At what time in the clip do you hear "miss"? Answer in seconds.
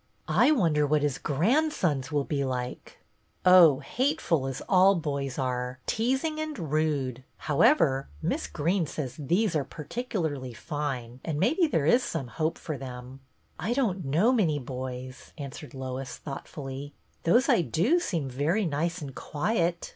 8.19-8.47